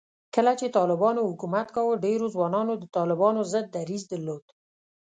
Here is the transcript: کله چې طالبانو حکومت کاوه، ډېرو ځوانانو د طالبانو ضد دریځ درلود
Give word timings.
کله 0.35 0.51
چې 0.59 0.73
طالبانو 0.77 1.27
حکومت 1.29 1.67
کاوه، 1.75 2.01
ډېرو 2.05 2.25
ځوانانو 2.35 2.73
د 2.77 2.83
طالبانو 2.97 3.41
ضد 3.51 3.65
دریځ 3.75 4.03
درلود 4.11 4.43